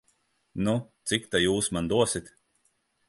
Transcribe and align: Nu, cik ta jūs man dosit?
Nu, 0.67 0.73
cik 1.11 1.27
ta 1.35 1.41
jūs 1.43 1.71
man 1.77 1.91
dosit? 1.93 2.33